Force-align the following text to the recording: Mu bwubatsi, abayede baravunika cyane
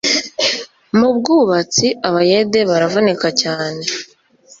Mu 0.97 1.09
bwubatsi, 1.15 1.87
abayede 2.07 2.59
baravunika 2.69 3.27
cyane 3.41 3.83